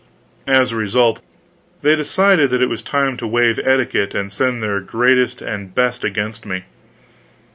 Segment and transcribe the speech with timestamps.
[0.47, 1.21] As a result,
[1.83, 6.03] they decided that it was time to waive etiquette and send their greatest and best
[6.03, 6.63] against me.